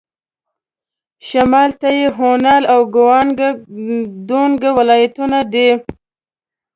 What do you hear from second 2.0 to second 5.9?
هونان او ګوانګ دونګ ولايتونه دي.